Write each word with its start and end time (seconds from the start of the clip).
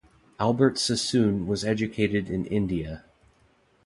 Albert 0.39 0.79
Sassoon 0.79 1.45
was 1.45 1.63
educated 1.63 2.27
in 2.27 2.47
India. 2.47 3.05